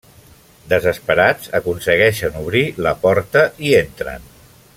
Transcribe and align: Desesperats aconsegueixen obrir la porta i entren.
Desesperats 0.71 1.51
aconsegueixen 1.59 2.41
obrir 2.41 2.65
la 2.87 2.97
porta 3.05 3.45
i 3.69 3.77
entren. 3.83 4.31